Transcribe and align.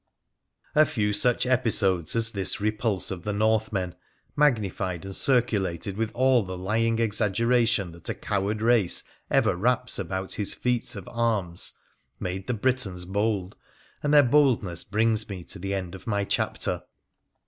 A 0.73 0.83
few 0.87 1.13
such 1.13 1.45
episodes 1.45 2.15
as 2.15 2.31
this 2.31 2.59
repulse 2.59 3.11
of 3.11 3.21
the 3.21 3.31
Northmen, 3.33 3.93
mag 4.35 4.55
nified 4.59 5.05
and 5.05 5.15
circulated 5.15 5.95
with 5.95 6.09
all 6.15 6.41
the 6.41 6.57
lying 6.57 6.97
exaggeration 6.97 7.91
that 7.91 8.09
a 8.09 8.15
coward 8.15 8.63
race 8.63 9.03
ever 9.29 9.55
wraps 9.55 9.99
about 9.99 10.33
his 10.33 10.55
feats 10.55 10.95
of 10.95 11.07
arms, 11.07 11.73
made 12.19 12.47
the 12.47 12.55
Britons 12.55 13.05
bold, 13.05 13.55
and 14.01 14.11
their 14.11 14.23
boldness 14.23 14.83
brings 14.83 15.29
me 15.29 15.43
to 15.43 15.59
the 15.59 15.75
end 15.75 15.93
of 15.93 16.07
my 16.07 16.23
chapter. 16.23 16.81